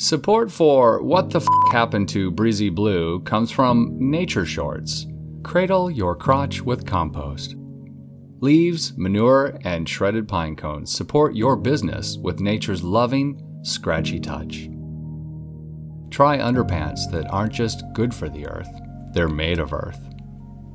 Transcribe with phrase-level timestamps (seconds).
[0.00, 5.08] Support for What the F Happened to Breezy Blue comes from Nature Shorts.
[5.42, 7.56] Cradle your crotch with compost.
[8.38, 14.68] Leaves, manure, and shredded pine cones support your business with nature's loving, scratchy touch.
[16.10, 18.70] Try underpants that aren't just good for the earth,
[19.14, 19.98] they're made of earth.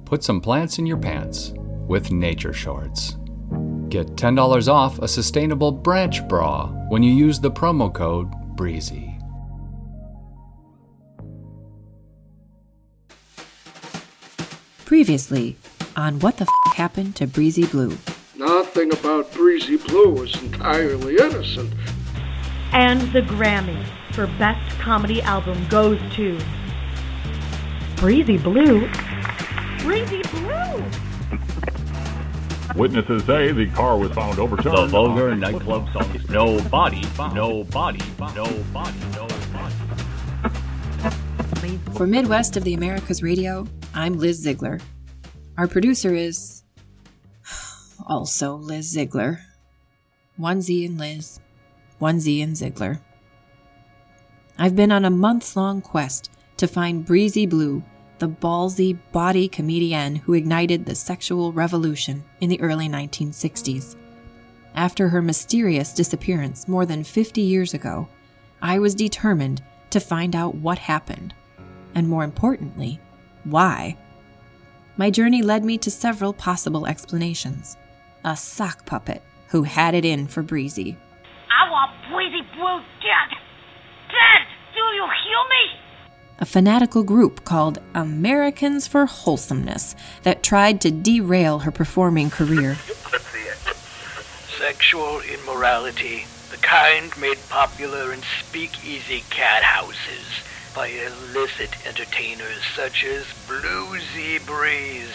[0.04, 1.54] Put some plants in your pants
[1.88, 3.16] with Nature Shorts.
[3.88, 9.13] Get $10 off a sustainable branch bra when you use the promo code BREEZY.
[14.86, 15.56] Previously
[15.96, 17.98] on What the F Happened to Breezy Blue.
[18.36, 21.74] Nothing about Breezy Blue is entirely innocent.
[22.74, 26.38] And the Grammy for Best Comedy Album goes to
[27.96, 28.90] Breezy Blue.
[29.80, 30.84] Breezy Blue!
[32.76, 34.76] Witnesses say the car was found overturned.
[34.76, 38.02] The vulgar nightclub song is no body, no body,
[38.36, 39.78] no body, no body.
[41.96, 44.80] For Midwest of the Americas Radio, I'm Liz Ziegler.
[45.56, 46.64] Our producer is
[48.08, 49.42] also Liz Ziegler.
[50.36, 51.40] One Z and Liz,
[52.00, 53.00] one Z and Ziegler.
[54.58, 57.84] I've been on a months long quest to find Breezy Blue,
[58.18, 63.96] the ballsy body comedian who ignited the sexual revolution in the early 1960s.
[64.74, 68.08] After her mysterious disappearance more than 50 years ago,
[68.60, 71.36] I was determined to find out what happened,
[71.94, 73.00] and more importantly,
[73.44, 73.98] why.
[74.98, 77.78] My journey led me to several possible explanations.
[78.24, 80.98] A sock puppet who had it in for Breezy.
[81.52, 83.38] I want Breezy Blue dead!
[84.10, 84.48] Dead!
[84.74, 85.80] Do you hear me?
[86.40, 92.76] a fanatical group called Americans for Wholesomeness that tried to derail her performing career.
[94.58, 103.24] Sexual immorality, the kind made popular in speakeasy cat houses by illicit entertainers such as
[103.48, 105.14] Bluesy Breeze,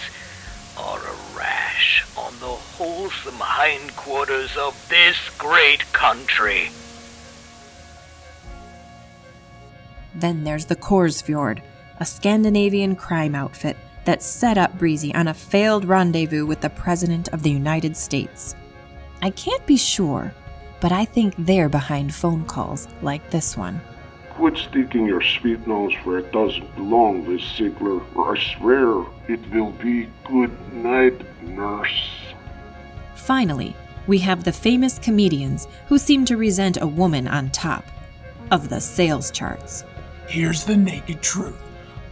[0.77, 6.71] are a rash on the wholesome hindquarters of this great country.
[10.15, 11.63] Then there's the Korsfjord,
[11.99, 17.29] a Scandinavian crime outfit that set up Breezy on a failed rendezvous with the President
[17.29, 18.55] of the United States.
[19.21, 20.33] I can't be sure,
[20.81, 23.81] but I think they're behind phone calls like this one.
[24.39, 29.41] Quit sticking your sweet nose where it doesn't belong, Liz Ziegler, or I swear it
[29.53, 32.09] will be good night, nurse.
[33.17, 33.75] Finally,
[34.07, 37.85] we have the famous comedians who seem to resent a woman on top
[38.53, 39.83] of the sales charts.
[40.29, 41.61] Here's the naked truth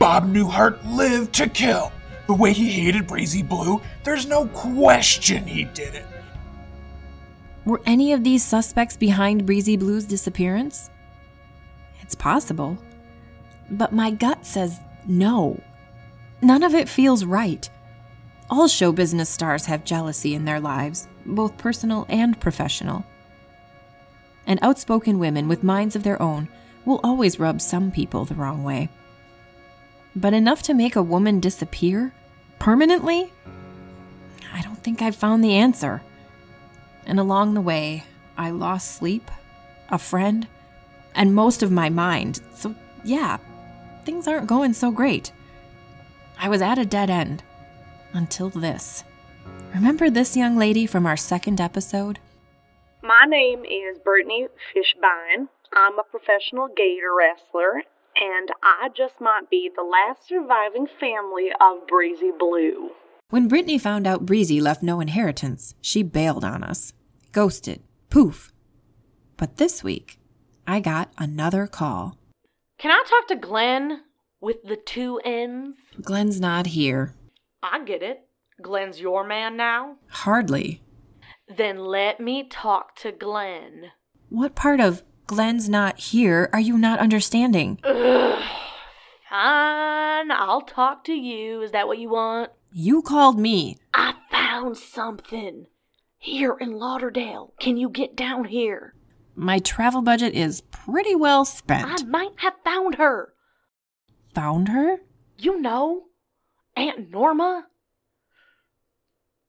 [0.00, 1.92] Bob Newhart lived to kill.
[2.26, 6.06] The way he hated Breezy Blue, there's no question he did it.
[7.64, 10.90] Were any of these suspects behind Breezy Blue's disappearance?
[12.06, 12.78] It's possible.
[13.68, 14.78] But my gut says
[15.08, 15.60] no.
[16.40, 17.68] None of it feels right.
[18.48, 23.04] All show business stars have jealousy in their lives, both personal and professional.
[24.46, 26.48] And outspoken women with minds of their own
[26.84, 28.88] will always rub some people the wrong way.
[30.14, 32.14] But enough to make a woman disappear?
[32.60, 33.32] Permanently?
[34.54, 36.02] I don't think I've found the answer.
[37.04, 38.04] And along the way,
[38.38, 39.28] I lost sleep,
[39.88, 40.46] a friend,
[41.16, 42.40] and most of my mind.
[42.54, 43.38] So, yeah,
[44.04, 45.32] things aren't going so great.
[46.38, 47.42] I was at a dead end.
[48.12, 49.02] Until this.
[49.74, 52.18] Remember this young lady from our second episode?
[53.02, 55.48] My name is Brittany Fishbine.
[55.72, 57.82] I'm a professional gator wrestler,
[58.16, 62.90] and I just might be the last surviving family of Breezy Blue.
[63.28, 66.92] When Brittany found out Breezy left no inheritance, she bailed on us.
[67.32, 67.82] Ghosted.
[68.08, 68.52] Poof.
[69.36, 70.18] But this week,
[70.66, 72.18] I got another call.
[72.78, 74.02] Can I talk to Glenn
[74.40, 75.76] with the two N's?
[76.02, 77.14] Glenn's not here.
[77.62, 78.26] I get it.
[78.60, 79.96] Glenn's your man now?
[80.08, 80.82] Hardly.
[81.48, 83.92] Then let me talk to Glenn.
[84.28, 87.78] What part of Glenn's not here are you not understanding?
[87.84, 88.42] Ugh.
[89.28, 91.62] Fine, I'll talk to you.
[91.62, 92.50] Is that what you want?
[92.72, 93.76] You called me.
[93.94, 95.66] I found something.
[96.18, 97.52] Here in Lauderdale.
[97.60, 98.94] Can you get down here?
[99.38, 102.02] My travel budget is pretty well spent.
[102.02, 103.34] I might have found her.
[104.34, 105.02] Found her?
[105.36, 106.04] You know,
[106.74, 107.66] Aunt Norma?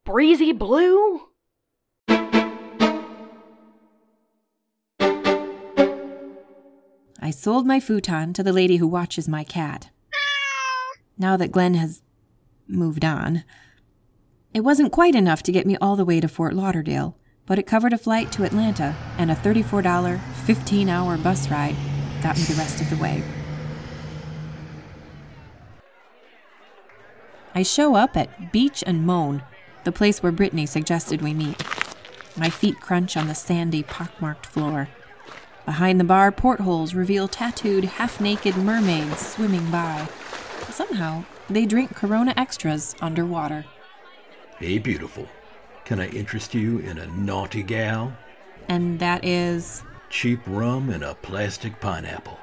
[0.03, 1.21] Breezy Blue?
[7.19, 9.89] I sold my futon to the lady who watches my cat.
[11.17, 12.01] Now that Glenn has
[12.67, 13.45] moved on,
[14.53, 17.17] it wasn't quite enough to get me all the way to Fort Lauderdale,
[17.47, 21.75] but it covered a flight to Atlanta and a $34 15 hour bus ride
[22.21, 23.23] got me the rest of the way.
[27.55, 29.41] I show up at Beach and Moan,
[29.83, 31.63] the place where Brittany suggested we meet.
[32.35, 34.89] My feet crunch on the sandy, pockmarked floor.
[35.65, 40.07] Behind the bar, portholes reveal tattooed, half naked mermaids swimming by.
[40.69, 43.65] Somehow, they drink Corona Extras underwater.
[44.59, 45.27] Hey, beautiful.
[45.87, 48.11] Can I interest you in a naughty gal?
[48.67, 49.83] And that is.
[50.09, 52.37] Cheap rum and a plastic pineapple.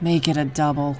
[0.00, 0.96] Make it a double.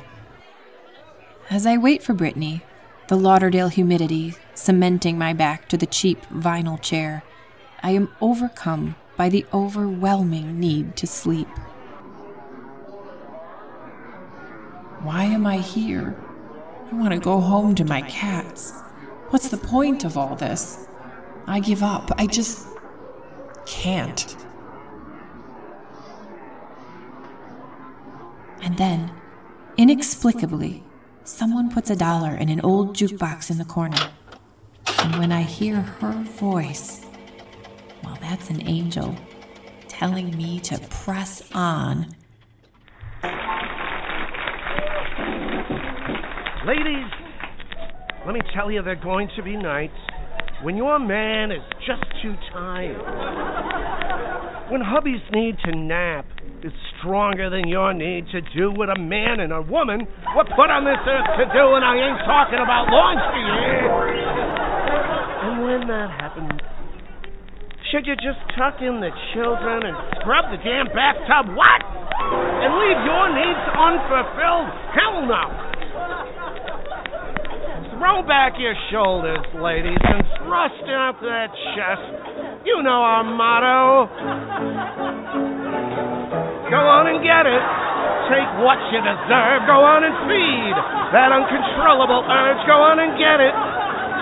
[1.51, 2.63] As I wait for Brittany,
[3.09, 7.25] the Lauderdale humidity cementing my back to the cheap vinyl chair,
[7.83, 11.49] I am overcome by the overwhelming need to sleep.
[15.03, 16.17] Why am I here?
[16.93, 18.81] I want to go home to my cats.
[19.31, 20.87] What's the point of all this?
[21.47, 22.11] I give up.
[22.19, 22.67] I just
[23.67, 24.37] can't.
[28.63, 29.13] And then,
[29.77, 30.83] inexplicably,
[31.25, 34.11] someone puts a dollar in an old jukebox in the corner.
[35.01, 37.05] And when I hear her voice,
[38.03, 39.15] well, that's an angel
[39.89, 42.07] telling me to press on.
[46.67, 47.07] Ladies,
[48.25, 49.93] let me tell you, they're going to be nights
[50.63, 53.01] when your man is just too tired.
[54.71, 56.25] When hubby's need to nap
[56.63, 60.73] is stronger than your need to do what a man and a woman were put
[60.73, 63.45] on this earth to do, and I ain't talking about laundry.
[65.45, 66.57] And when that happens,
[67.93, 71.53] should you just tuck in the children and scrub the damn bathtub?
[71.53, 71.81] What?
[72.65, 74.69] And leave your needs unfulfilled?
[74.97, 75.74] Hell no!
[78.05, 82.05] Throw back your shoulders, ladies, and thrust out that chest.
[82.69, 84.13] You know our motto.
[86.69, 87.65] Go on and get it.
[88.29, 89.65] Take what you deserve.
[89.65, 90.77] Go on and feed
[91.17, 92.61] that uncontrollable urge.
[92.69, 93.57] Go on and get it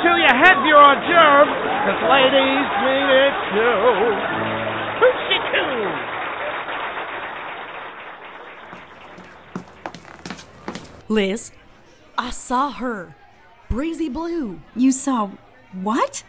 [0.07, 3.99] till you have your d'oeuvre, because ladies need it too.
[11.13, 11.51] Liz,
[12.17, 13.17] I saw her.
[13.73, 14.61] Breezy Blue.
[14.77, 15.31] You saw
[15.73, 16.25] what?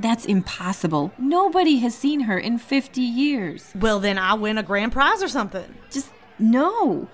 [0.00, 1.12] That's impossible.
[1.16, 3.70] Nobody has seen her in 50 years.
[3.76, 5.76] Well, then I win a grand prize or something.
[5.92, 6.10] Just
[6.40, 7.06] no.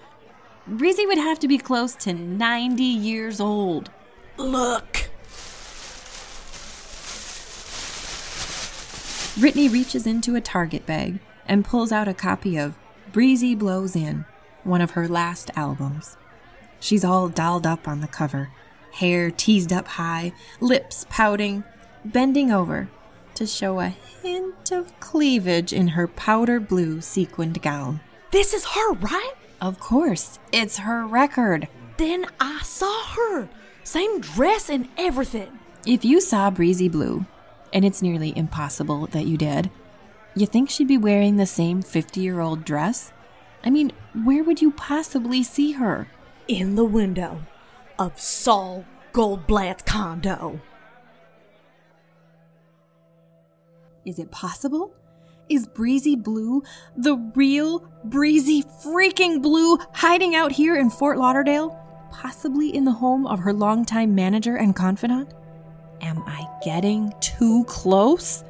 [0.66, 3.90] Breezy would have to be close to 90 years old.
[4.38, 5.10] Look.
[9.38, 12.78] Brittany reaches into a Target bag and pulls out a copy of
[13.12, 14.24] Breezy Blows In,
[14.64, 16.16] one of her last albums.
[16.80, 18.50] She's all dolled up on the cover,
[18.92, 21.64] hair teased up high, lips pouting,
[22.04, 22.88] bending over
[23.34, 28.00] to show a hint of cleavage in her powder blue sequined gown.
[28.30, 29.32] This is her, right?
[29.60, 31.68] Of course, it's her record.
[31.96, 33.48] Then I saw her.
[33.84, 35.58] Same dress and everything.
[35.86, 37.26] If you saw Breezy Blue,
[37.72, 39.70] and it's nearly impossible that you did,
[40.34, 43.12] you think she'd be wearing the same 50 year old dress?
[43.64, 43.92] I mean,
[44.24, 46.08] where would you possibly see her?
[46.48, 47.42] In the window
[48.02, 50.60] of Saul Goldblatt's condo.
[54.04, 54.92] Is it possible?
[55.48, 56.64] Is Breezy Blue,
[56.96, 61.78] the real Breezy freaking Blue, hiding out here in Fort Lauderdale?
[62.10, 65.32] Possibly in the home of her longtime manager and confidant?
[66.00, 68.42] Am I getting too close?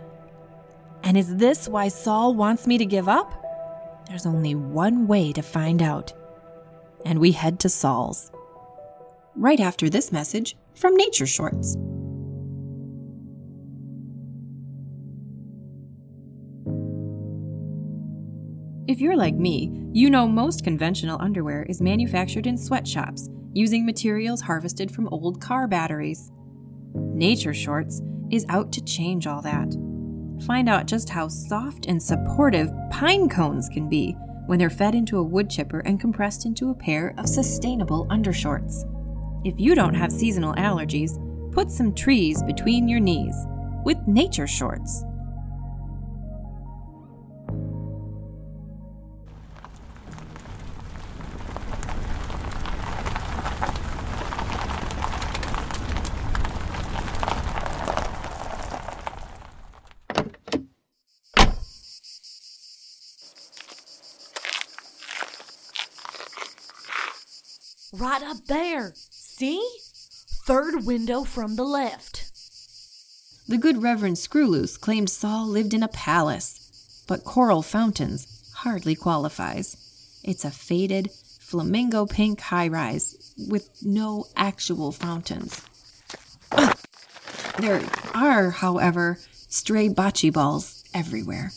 [1.03, 3.35] And is this why Saul wants me to give up?
[4.09, 6.15] There's only one way to find out.
[7.05, 8.33] And we head to Saul's.
[9.35, 11.75] Right after this message from Nature Shorts.
[18.87, 24.43] If you're like me, you know most conventional underwear is manufactured in sweatshops using materials
[24.43, 26.31] harvested from old car batteries.
[26.95, 29.73] Nature Shorts is out to change all that.
[30.45, 34.13] Find out just how soft and supportive pine cones can be
[34.47, 38.85] when they're fed into a wood chipper and compressed into a pair of sustainable undershorts.
[39.45, 41.19] If you don't have seasonal allergies,
[41.53, 43.35] put some trees between your knees
[43.85, 45.05] with Nature Shorts.
[67.95, 68.95] Right up there.
[69.43, 69.69] See?
[70.47, 72.31] Third window from the left.
[73.49, 80.21] The good Reverend Screwloose claimed Saul lived in a palace, but Coral Fountains hardly qualifies.
[80.23, 85.61] It's a faded, flamingo pink high rise with no actual fountains.
[86.53, 86.79] Ugh.
[87.59, 87.83] There
[88.15, 89.19] are, however,
[89.49, 91.51] stray bocce balls everywhere.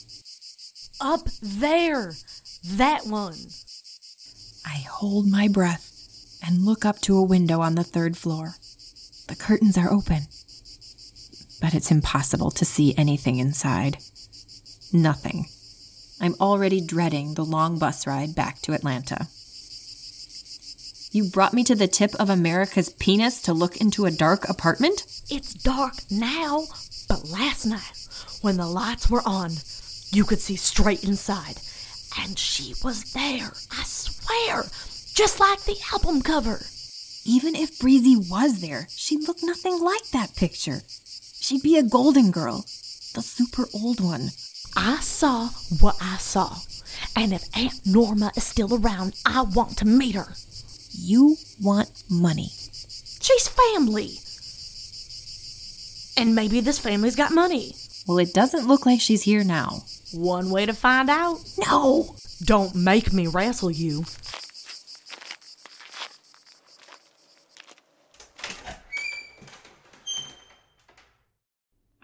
[1.00, 2.14] Up there!
[2.64, 3.38] That one!
[4.66, 5.95] I hold my breath
[6.46, 8.56] and look up to a window on the third floor.
[9.28, 10.28] The curtains are open,
[11.60, 13.98] but it's impossible to see anything inside.
[14.94, 15.48] Nothing.
[16.22, 19.28] I'm already dreading the long bus ride back to Atlanta.
[21.12, 25.06] You brought me to the tip of America's penis to look into a dark apartment?
[25.30, 26.66] It's dark now,
[27.08, 28.08] but last night,
[28.42, 29.52] when the lights were on,
[30.12, 31.60] you could see straight inside.
[32.20, 34.66] And she was there, I swear,
[35.16, 36.60] just like the album cover.
[37.24, 40.82] Even if Breezy was there, she'd look nothing like that picture.
[41.40, 42.66] She'd be a golden girl,
[43.14, 44.30] the super old one.
[44.76, 46.58] I saw what I saw.
[47.16, 50.36] And if Aunt Norma is still around, I want to meet her.
[50.92, 52.50] You want money.
[53.22, 54.20] She's family.
[56.18, 57.74] And maybe this family's got money.
[58.06, 59.84] Well, it doesn't look like she's here now.
[60.14, 61.40] One way to find out.
[61.58, 62.16] No!
[62.44, 64.04] Don't make me wrestle you.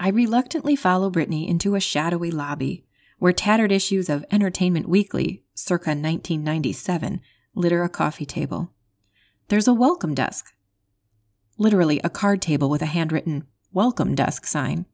[0.04, 2.84] I reluctantly follow Brittany into a shadowy lobby
[3.20, 7.22] where tattered issues of Entertainment Weekly, circa 1997,
[7.54, 8.72] litter a coffee table.
[9.50, 10.56] There's a welcome desk.
[11.60, 14.88] Literally a card table with a handwritten welcome desk sign.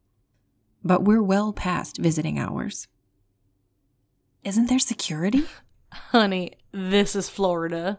[0.84, 2.86] But we're well past visiting hours.
[4.44, 5.44] Isn't there security?
[5.90, 7.98] Honey, this is Florida.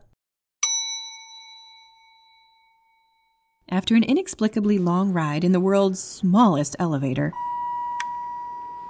[3.71, 7.31] After an inexplicably long ride in the world's smallest elevator,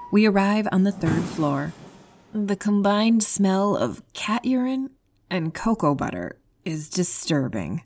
[0.09, 1.73] we arrive on the third floor.
[2.33, 4.91] The combined smell of cat urine
[5.29, 7.83] and cocoa butter is disturbing.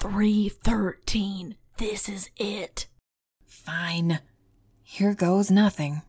[0.00, 1.54] Three thirteen.
[1.76, 2.88] This is it.
[3.46, 4.18] Fine.
[4.82, 6.02] Here goes nothing.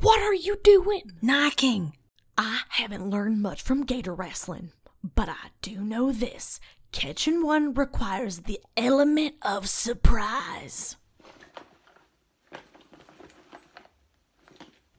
[0.00, 1.02] What are you doing?
[1.22, 1.92] Knocking.
[2.40, 4.70] I haven't learned much from gator wrestling,
[5.02, 6.60] but I do know this.
[6.92, 10.96] Catching one requires the element of surprise.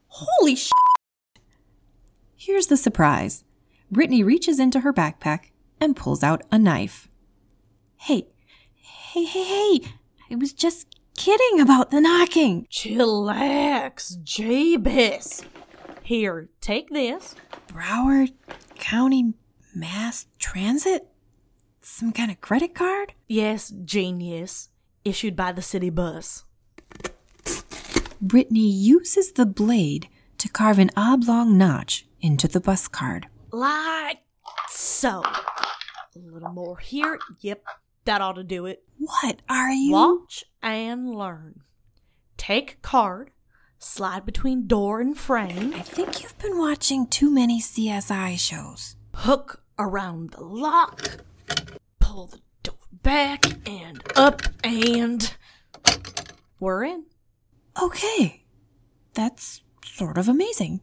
[0.09, 0.69] Holy sh!
[2.35, 3.45] Here's the surprise.
[3.89, 7.07] Brittany reaches into her backpack and pulls out a knife.
[7.95, 8.27] Hey,
[8.75, 9.81] hey, hey, hey!
[10.29, 12.67] I was just kidding about the knocking.
[12.69, 15.45] Chillax, Jabez.
[16.09, 17.35] Here, take this.
[17.67, 18.31] Broward
[18.79, 19.35] County
[19.75, 21.07] Mass Transit?
[21.81, 23.13] Some kind of credit card?
[23.27, 24.69] Yes, genius.
[25.05, 26.45] Issued by the city bus.
[28.19, 33.27] Brittany uses the blade to carve an oblong notch into the bus card.
[33.51, 34.23] Like
[34.67, 35.21] so.
[35.23, 37.19] A little more here.
[37.41, 37.63] Yep,
[38.05, 38.81] that ought to do it.
[38.97, 39.91] What are you?
[39.91, 41.61] Watch and learn.
[42.35, 43.29] Take card,
[43.79, 45.73] slide between door and frame.
[45.73, 48.95] I think you've been watching too many CSI shows.
[49.15, 51.21] Hook around the lock,
[51.99, 55.33] pull the door back and up, and
[56.59, 57.05] we're in.
[57.81, 58.43] Okay.
[59.13, 60.81] That's sort of amazing.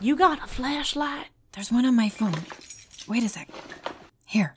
[0.00, 1.26] You got a flashlight?
[1.52, 2.34] There's one on my phone.
[3.06, 3.48] Wait a sec.
[4.24, 4.56] Here.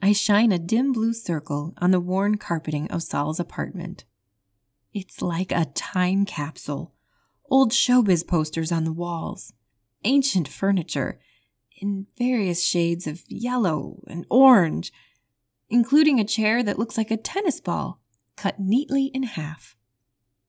[0.00, 4.04] I shine a dim blue circle on the worn carpeting of Saul's apartment.
[4.92, 6.94] It's like a time capsule.
[7.48, 9.52] Old showbiz posters on the walls,
[10.04, 11.18] ancient furniture
[11.80, 14.92] in various shades of yellow and orange,
[15.68, 18.00] including a chair that looks like a tennis ball
[18.36, 19.76] cut neatly in half.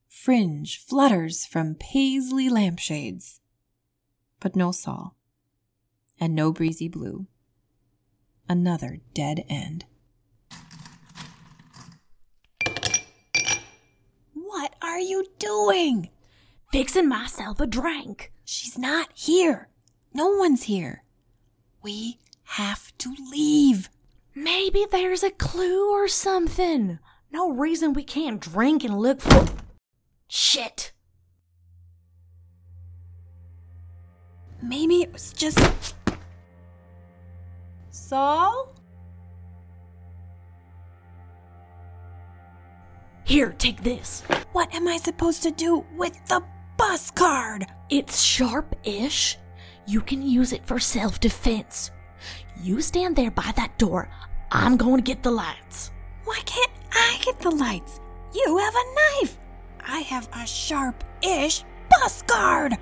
[0.08, 3.40] Fringe flutters from paisley lampshades.
[4.40, 5.16] But no Saul.
[6.20, 7.28] And no breezy blue.
[8.50, 9.86] Another dead end.
[14.34, 16.10] What are you doing?
[16.72, 18.32] Fixing myself a drink.
[18.46, 19.68] She's not here.
[20.14, 21.04] No one's here.
[21.84, 23.90] We have to leave.
[24.34, 27.00] Maybe there's a clue or something.
[27.32, 29.46] No reason we can't drink and look for.
[30.30, 30.94] Shit.
[34.62, 35.60] Maybe it was just.
[38.08, 38.74] Saul?
[43.26, 44.24] Here, take this.
[44.54, 46.42] What am I supposed to do with the
[46.78, 47.68] bus card?
[47.90, 49.38] It's sharp ish.
[49.86, 51.92] You can use it for self defense.
[52.64, 54.10] You stand there by that door.
[54.54, 55.92] I'm going to get the lights.
[56.24, 58.00] Why can't I get the lights?
[58.34, 59.38] You have a knife.
[59.82, 62.78] I have a sharp ish bus guard.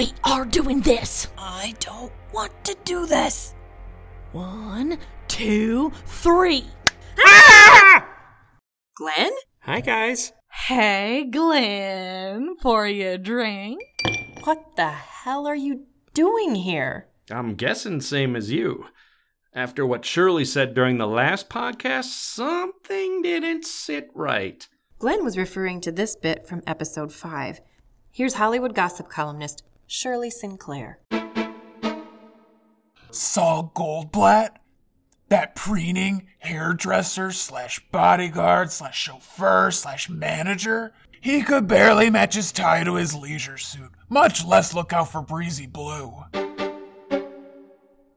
[0.00, 1.28] We are doing this.
[1.36, 3.54] I don't want to do this.
[4.32, 4.96] One,
[5.28, 6.64] two, three.
[8.94, 9.32] Glenn?
[9.58, 10.32] Hi, guys.
[10.50, 12.56] Hey, Glenn.
[12.62, 13.82] Pour you a drink.
[14.44, 17.08] What the hell are you doing here?
[17.30, 18.86] I'm guessing same as you.
[19.52, 24.66] After what Shirley said during the last podcast, something didn't sit right.
[24.98, 27.60] Glenn was referring to this bit from episode 5.
[28.10, 29.62] Here's Hollywood gossip columnist
[29.92, 31.00] Shirley Sinclair.
[33.10, 34.50] Saul Goldblatt,
[35.30, 42.84] that preening hairdresser slash bodyguard slash chauffeur slash manager, he could barely match his tie
[42.84, 46.22] to his leisure suit, much less look out for Breezy Blue.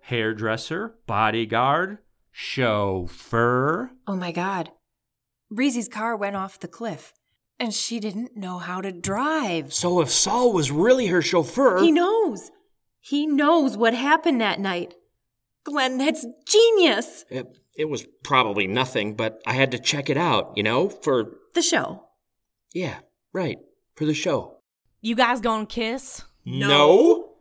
[0.01, 1.98] Hairdresser, bodyguard,
[2.32, 3.89] chauffeur.
[4.06, 4.70] Oh my god.
[5.50, 7.13] Breezy's car went off the cliff,
[7.60, 9.74] and she didn't know how to drive.
[9.74, 11.81] So if Saul was really her chauffeur.
[11.81, 12.51] He knows.
[13.00, 14.95] He knows what happened that night.
[15.63, 17.25] Glenn, that's genius.
[17.29, 21.38] It, it was probably nothing, but I had to check it out, you know, for.
[21.53, 22.03] The show.
[22.74, 23.00] Yeah,
[23.31, 23.60] right.
[23.95, 24.57] For the show.
[25.01, 26.24] You guys gonna kiss?
[26.45, 27.36] No.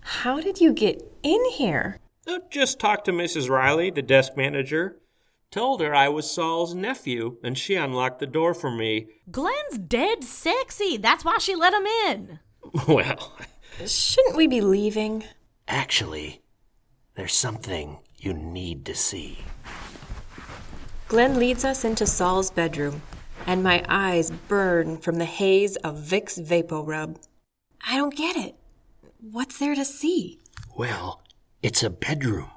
[0.00, 1.98] How did you get in here?
[2.26, 3.48] Uh, just talked to Mrs.
[3.48, 4.98] Riley, the desk manager.
[5.54, 9.06] Told her I was Saul's nephew, and she unlocked the door for me.
[9.30, 10.96] Glenn's dead sexy.
[10.96, 12.40] That's why she let him in.
[12.88, 13.36] Well,
[13.86, 15.22] Shouldn't we be leaving?
[15.68, 16.42] actually,
[17.14, 19.44] there's something you need to see.
[21.06, 23.02] Glenn leads us into Saul's bedroom,
[23.46, 27.16] and my eyes burn from the haze of Vicks Vapo Rub.
[27.86, 28.56] I don't get it.
[29.20, 30.40] What's there to see?
[30.76, 31.22] Well,
[31.62, 32.50] it's a bedroom.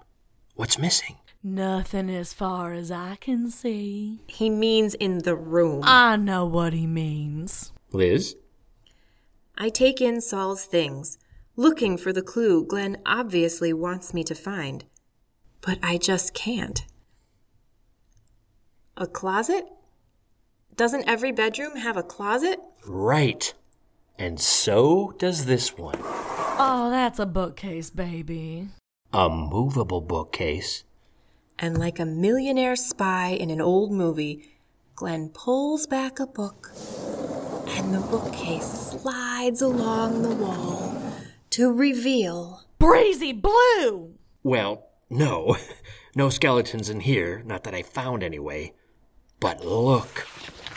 [0.55, 1.17] What's missing?
[1.43, 4.21] Nothing as far as I can see.
[4.27, 5.81] He means in the room.
[5.85, 7.71] I know what he means.
[7.91, 8.35] Liz?
[9.57, 11.17] I take in Saul's things,
[11.55, 14.85] looking for the clue Glenn obviously wants me to find.
[15.61, 16.85] But I just can't.
[18.95, 19.65] A closet?
[20.75, 22.59] Doesn't every bedroom have a closet?
[22.85, 23.53] Right.
[24.19, 25.97] And so does this one.
[26.59, 28.69] Oh, that's a bookcase, baby.
[29.13, 30.83] A movable bookcase.
[31.59, 34.47] And like a millionaire spy in an old movie,
[34.95, 36.71] Glenn pulls back a book,
[37.69, 41.01] and the bookcase slides along the wall
[41.51, 44.15] to reveal Breezy Blue!
[44.43, 45.57] Well, no.
[46.15, 48.73] No skeletons in here, not that I found anyway.
[49.39, 50.25] But look,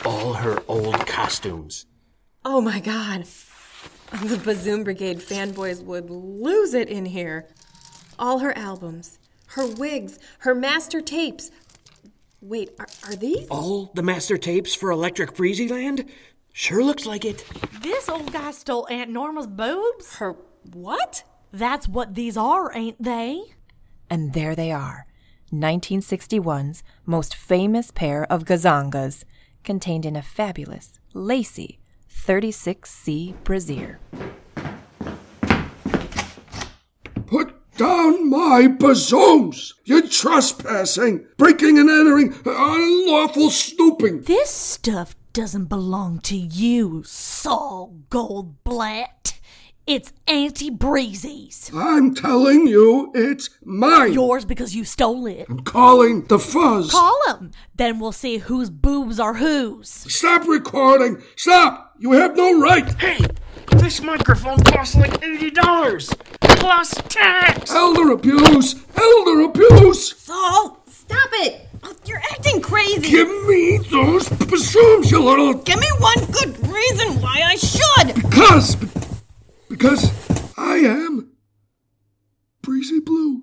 [0.04, 1.86] all her old costumes.
[2.44, 3.24] Oh my god.
[4.10, 7.48] The Bazoom Brigade fanboys would lose it in here.
[8.18, 9.18] All her albums,
[9.50, 11.50] her wigs, her master tapes.
[12.40, 13.46] Wait, are, are these?
[13.48, 16.08] All the master tapes for Electric Breezyland?
[16.52, 17.44] Sure looks like it.
[17.82, 20.16] This old guy stole Aunt Norma's boobs?
[20.16, 20.36] Her
[20.72, 21.24] what?
[21.52, 23.42] That's what these are, ain't they?
[24.08, 25.06] And there they are
[25.52, 29.24] 1961's most famous pair of gazongas,
[29.64, 33.98] contained in a fabulous, lacy 36C brassiere.
[37.26, 39.72] Put down my bazooms!
[39.84, 44.20] You're trespassing, breaking and entering, unlawful snooping.
[44.20, 49.38] This stuff doesn't belong to you, Saul Goldblatt.
[49.86, 51.70] It's Auntie Breezy's.
[51.74, 54.12] I'm telling you, it's mine.
[54.12, 55.46] Yours because you stole it.
[55.48, 56.90] I'm calling the fuzz.
[56.90, 57.50] Call him.
[57.74, 59.88] Then we'll see whose boobs are whose.
[59.88, 61.22] Stop recording.
[61.34, 61.94] Stop.
[61.98, 62.92] You have no right.
[63.00, 63.24] Hey,
[63.70, 67.70] this microphone costs like $80 plus tax.
[67.70, 68.74] Elder abuse.
[68.96, 70.16] Elder abuse.
[70.16, 71.68] Saul, stop it.
[71.82, 73.10] Oh, you're acting crazy.
[73.10, 75.54] Give me those bazooms, you little.
[75.54, 78.14] Give me one good reason why I should.
[78.14, 78.76] Because.
[79.68, 80.10] Because
[80.58, 81.32] I am
[82.62, 83.42] Breezy Blue.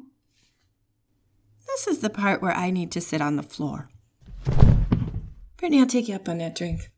[1.67, 3.89] This is the part where I need to sit on the floor.
[5.57, 6.91] Brittany, I'll take you up on that drink.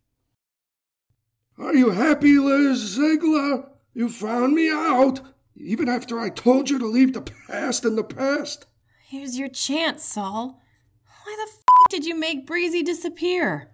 [1.60, 3.66] Are you happy, Liz Ziegler?
[3.94, 5.20] You found me out,
[5.58, 8.66] even after I told you to leave the past in the past.
[9.06, 10.62] Here's your chance, Saul.
[11.26, 13.72] Why the f did you make Breezy disappear?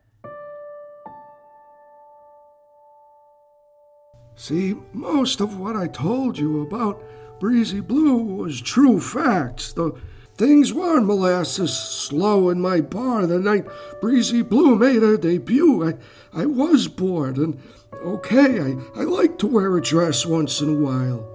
[4.35, 7.03] See, most of what I told you about
[7.39, 9.73] Breezy Blue was true facts.
[9.73, 9.91] The
[10.37, 13.65] things were molasses slow in my bar the night
[14.01, 15.87] Breezy Blue made her debut.
[15.87, 15.95] I,
[16.33, 17.61] I was bored, and
[17.93, 21.27] okay, I, I like to wear a dress once in a while.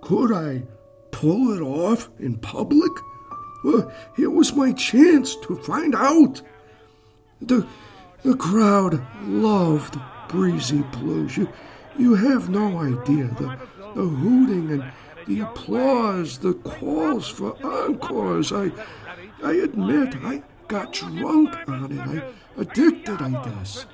[0.00, 0.62] Could I
[1.10, 2.92] pull it off in public?
[3.62, 3.92] Well,
[4.40, 6.40] was my chance to find out.
[7.42, 7.66] The,
[8.22, 9.98] the crowd loved
[10.28, 11.28] Breezy Blue.
[11.28, 11.48] You,
[11.98, 13.26] you have no idea.
[13.38, 13.58] The,
[13.94, 14.92] the hooting and
[15.30, 18.52] the applause, the calls for encores.
[18.52, 18.72] I,
[19.44, 22.00] I admit, I got drunk on it.
[22.00, 23.86] I addicted, I guess.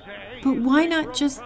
[0.43, 1.41] But why not just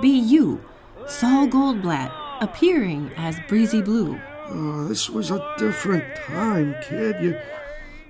[0.00, 0.64] be you,
[1.06, 4.20] Saul Goldblatt, appearing as Breezy Blue?
[4.46, 7.16] Oh, this was a different time, kid.
[7.20, 7.40] You,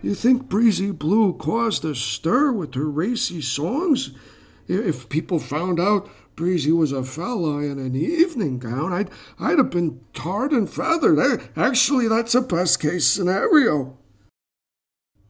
[0.03, 4.11] you think Breezy Blue caused a stir with her racy songs?
[4.69, 9.71] If people found out Breezy was a fella in an evening gown, I'd, I'd have
[9.71, 11.49] been tarred and feathered.
[11.57, 13.97] Actually, that's a best case scenario.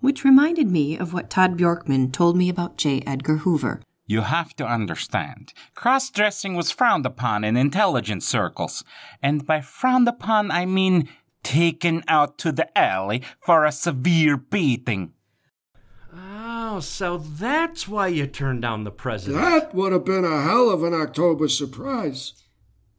[0.01, 3.03] Which reminded me of what Todd Bjorkman told me about J.
[3.07, 3.81] Edgar Hoover.
[4.07, 8.85] You have to understand, cross dressing was frowned upon in intelligence circles.
[9.23, 11.09] And by frowned upon, I mean
[11.43, 15.13] taken out to the alley for a severe beating.
[16.75, 19.41] Oh, so that's why you turned down the president.
[19.45, 22.33] That would have been a hell of an October surprise.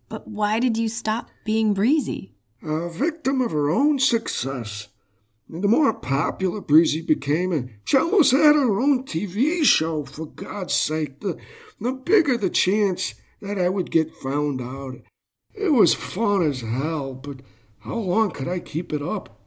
[0.08, 2.32] But why did you stop being breezy?
[2.64, 4.88] A victim of her own success.
[5.50, 10.26] And the more popular Breezy became, and she almost had her own TV show, for
[10.26, 11.38] God's sake, the,
[11.82, 15.02] the bigger the chance that I would get found out.
[15.54, 17.42] It was fun as hell, but
[17.80, 19.38] how long could I keep it up?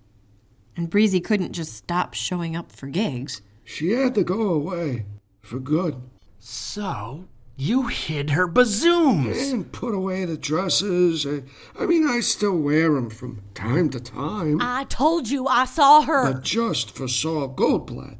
[0.76, 3.40] And Breezy couldn't just stop showing up for gigs.
[3.68, 5.04] She had to go away,
[5.42, 6.00] for good.
[6.38, 9.52] So, you hid her bazooms.
[9.52, 11.26] And put away the dresses.
[11.26, 11.42] I,
[11.78, 14.62] I mean, I still wear them from time to time.
[14.62, 16.32] I told you I saw her.
[16.32, 18.16] But just for Saul Goldblatt.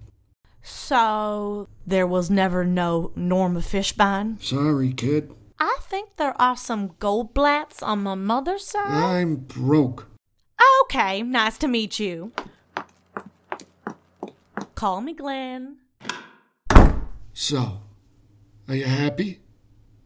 [0.60, 4.42] So, there was never no Norma Fishbine?
[4.42, 5.32] Sorry, kid.
[5.58, 8.92] I think there are some Goldblatts on my mother's side.
[8.92, 10.08] I'm broke.
[10.82, 12.32] Okay, nice to meet you.
[14.78, 15.78] Call me Glenn.
[17.32, 17.80] So,
[18.68, 19.40] are you happy?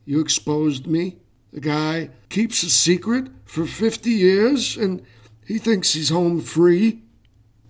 [0.06, 1.18] You exposed me?
[1.52, 5.02] The guy keeps a secret for 50 years and
[5.46, 7.02] he thinks he's home free?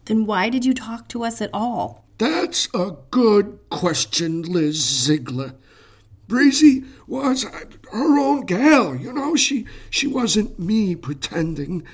[0.05, 2.05] Then why did you talk to us at all?
[2.19, 5.57] That's a good question, Liz Ziegler.
[6.29, 9.35] Breezy was her own gal, you know.
[9.35, 11.85] She she wasn't me pretending.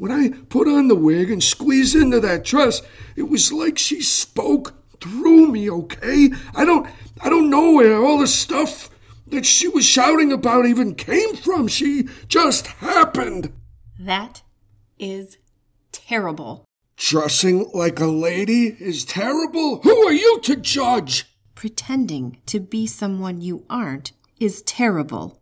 [0.00, 2.80] When I put on the wig and squeezed into that dress,
[3.16, 6.30] it was like she spoke through me, okay?
[6.54, 6.88] I don't
[7.20, 8.88] I don't know where all the stuff
[9.26, 11.68] that she was shouting about even came from.
[11.68, 13.52] She just happened.
[13.98, 14.40] That
[14.98, 15.36] is
[15.92, 16.64] terrible.
[16.96, 19.82] Dressing like a lady is terrible?
[19.82, 21.26] Who are you to judge?
[21.54, 25.39] Pretending to be someone you aren't is terrible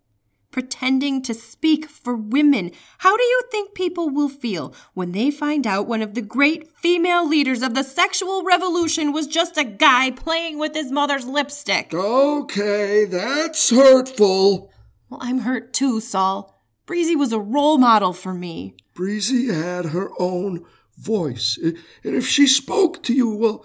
[0.58, 2.72] pretending to speak for women.
[2.98, 6.76] How do you think people will feel when they find out one of the great
[6.76, 11.94] female leaders of the sexual revolution was just a guy playing with his mother's lipstick?
[11.94, 14.72] Okay, that's hurtful.
[15.08, 16.60] Well, I'm hurt too, Saul.
[16.86, 18.74] Breezy was a role model for me.
[18.94, 20.64] Breezy had her own
[20.96, 21.56] voice.
[21.56, 23.64] And if she spoke to you, well,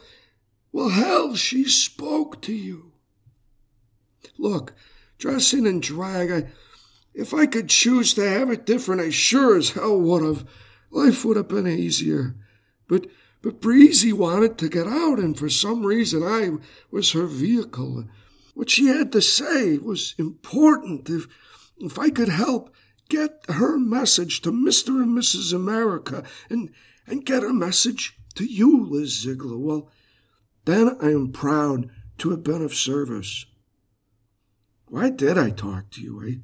[0.72, 2.92] well, hell, she spoke to you.
[4.38, 4.76] Look,
[5.18, 6.52] dressing in drag, I,
[7.14, 10.46] if I could choose to have it different, I sure as hell would have.
[10.90, 12.36] Life would have been easier.
[12.88, 13.08] But
[13.42, 16.52] but Breezy wanted to get out, and for some reason I
[16.92, 18.06] was her vehicle.
[18.54, 21.10] What she had to say was important.
[21.10, 21.28] If
[21.78, 22.74] if I could help
[23.10, 25.02] get her message to Mr.
[25.02, 25.54] and Mrs.
[25.54, 26.70] America and
[27.06, 29.90] and get her message to you, Liz Ziegler, well,
[30.66, 33.46] then I am proud to have been of service.
[34.88, 36.22] Why did I talk to you?
[36.22, 36.40] I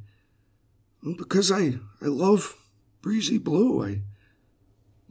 [1.17, 2.55] because I, I love
[3.01, 3.83] Breezy Blue.
[3.83, 4.01] I,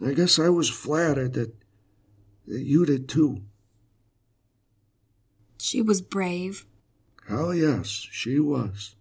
[0.06, 1.54] I guess I was flattered that,
[2.46, 3.42] that you did too.
[5.58, 6.66] She was brave.
[7.28, 8.94] Hell yes, she was.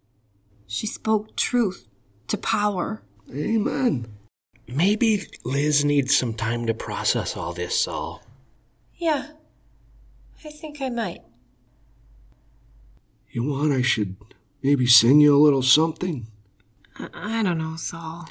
[0.65, 1.87] She spoke truth
[2.27, 3.01] to power.
[3.33, 4.07] Amen.
[4.67, 8.21] Maybe Liz needs some time to process all this, Saul.
[8.95, 9.27] Yeah,
[10.43, 11.21] I think I might.
[13.29, 14.15] You want I should
[14.61, 16.27] maybe sing you a little something?
[16.99, 18.27] I don't know, Saul.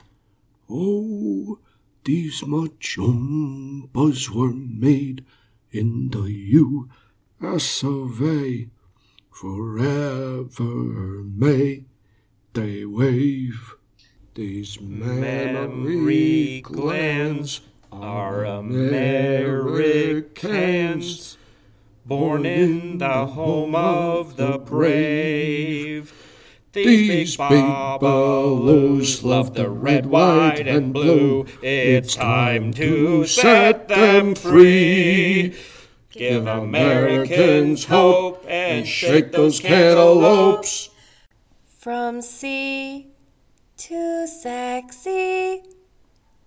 [0.69, 1.61] Oh,
[2.05, 5.25] these much umbas were made
[5.71, 7.85] in the U.S.
[7.85, 8.67] of A.
[9.31, 11.85] Forever may
[12.55, 13.77] they wave.
[14.35, 17.61] These memory glands
[17.93, 19.79] are Americans,
[22.05, 26.13] born in the home of the brave.
[26.85, 27.65] These big
[28.01, 31.47] balloons love the red, white, and blue.
[31.63, 35.55] It's time to set them free.
[36.11, 40.91] Give Americans hope and shake those cantaloupes.
[41.79, 43.09] From sea
[43.77, 45.63] to sexy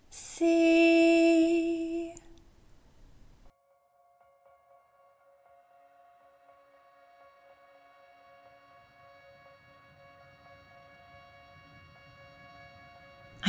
[0.09, 2.08] sea.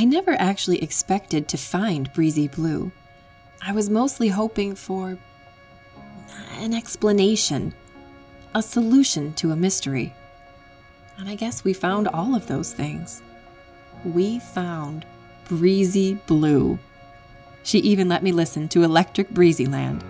[0.00, 2.90] I never actually expected to find Breezy Blue.
[3.60, 5.18] I was mostly hoping for
[6.52, 7.74] an explanation,
[8.54, 10.14] a solution to a mystery.
[11.18, 13.20] And I guess we found all of those things.
[14.02, 15.04] We found
[15.50, 16.78] Breezy Blue.
[17.62, 20.02] She even let me listen to Electric Breezyland.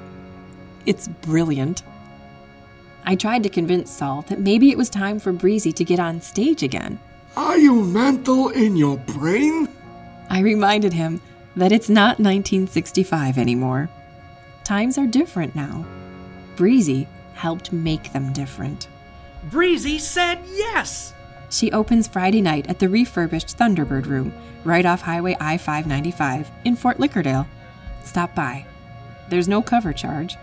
[0.87, 1.83] It's brilliant.
[3.05, 6.21] I tried to convince Saul that maybe it was time for Breezy to get on
[6.21, 7.01] stage again.
[7.37, 9.67] Are you mental in your brain?
[10.31, 11.21] I reminded him
[11.57, 13.91] that it's not 1965 anymore.
[14.63, 15.85] Times are different now.
[16.55, 18.87] Breezy helped make them different.
[19.51, 21.13] Breezy said yes!
[21.51, 26.77] She opens Friday night at the refurbished Thunderbird Room, right off Highway I 595 in
[26.77, 27.47] Fort Lickerdale.
[28.05, 28.65] Stop by.
[29.29, 30.37] There's no cover charge,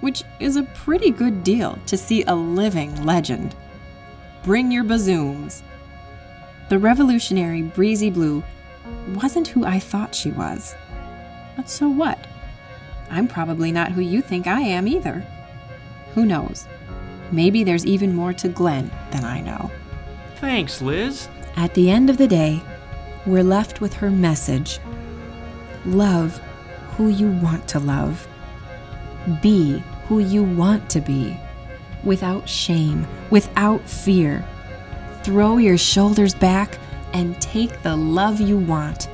[0.00, 3.54] which is a pretty good deal to see a living legend.
[4.44, 5.62] Bring your bazooms.
[6.70, 8.42] The revolutionary Breezy Blue
[9.08, 10.74] wasn't who I thought she was.
[11.56, 12.26] But so what?
[13.10, 15.24] I'm probably not who you think I am either.
[16.14, 16.66] Who knows?
[17.30, 19.70] Maybe there's even more to Glenn than I know.
[20.36, 21.28] Thanks, Liz.
[21.56, 22.62] At the end of the day,
[23.26, 24.78] we're left with her message
[25.84, 26.38] Love
[26.96, 28.26] who you want to love.
[29.40, 31.38] Be who you want to be.
[32.02, 34.44] Without shame, without fear.
[35.22, 36.78] Throw your shoulders back
[37.16, 39.08] and take the love you want,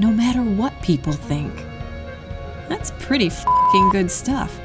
[0.00, 1.54] no matter what people think.
[2.68, 4.58] That's pretty fing good stuff,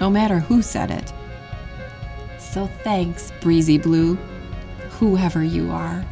[0.00, 1.12] no matter who said it.
[2.40, 4.16] So thanks, Breezy Blue,
[4.98, 6.04] whoever you are.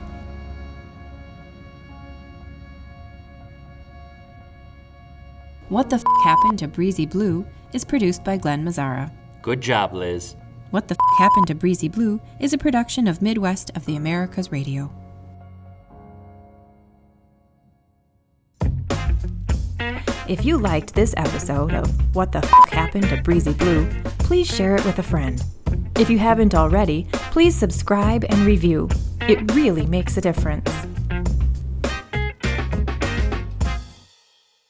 [5.68, 9.10] What the F Happened to Breezy Blue is produced by Glenn Mazzara.
[9.42, 10.36] Good job, Liz.
[10.70, 14.52] What the F Happened to Breezy Blue is a production of Midwest of the Americas
[14.52, 14.92] Radio.
[20.26, 23.86] If you liked this episode of What the F Happened to Breezy Blue,
[24.20, 25.42] please share it with a friend.
[25.98, 28.88] If you haven't already, please subscribe and review.
[29.20, 30.70] It really makes a difference.